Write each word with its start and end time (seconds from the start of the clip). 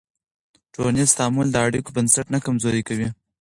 ټولنیز 0.73 1.09
تعامل 1.17 1.47
د 1.51 1.57
اړیکو 1.67 1.89
بنسټ 1.95 2.25
نه 2.33 2.39
کمزوری 2.45 2.81
کوي. 2.87 3.07